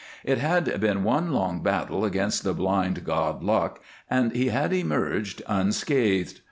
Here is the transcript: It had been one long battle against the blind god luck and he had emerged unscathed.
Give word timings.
It 0.23 0.39
had 0.39 0.79
been 0.79 1.03
one 1.03 1.31
long 1.31 1.61
battle 1.61 2.03
against 2.05 2.43
the 2.43 2.55
blind 2.55 3.03
god 3.05 3.43
luck 3.43 3.81
and 4.09 4.35
he 4.35 4.47
had 4.47 4.73
emerged 4.73 5.43
unscathed. 5.45 6.39